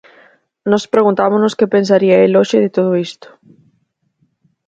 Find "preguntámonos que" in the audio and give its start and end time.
0.93-1.71